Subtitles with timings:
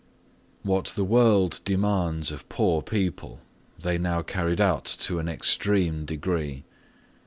[0.63, 3.39] What the world demands of poor people
[3.77, 6.63] they now carried out to an extreme degree.